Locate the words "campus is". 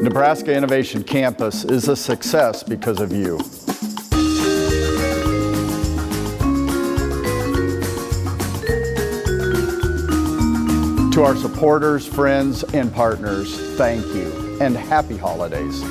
1.02-1.88